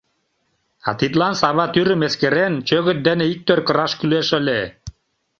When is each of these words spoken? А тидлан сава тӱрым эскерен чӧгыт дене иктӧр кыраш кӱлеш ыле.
А 0.87 0.89
тидлан 0.99 1.33
сава 1.41 1.65
тӱрым 1.73 2.01
эскерен 2.07 2.53
чӧгыт 2.67 2.99
дене 3.07 3.25
иктӧр 3.33 3.59
кыраш 3.67 3.91
кӱлеш 3.99 4.27
ыле. 4.39 4.61